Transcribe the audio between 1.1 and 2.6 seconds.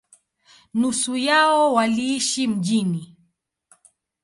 yao waliishi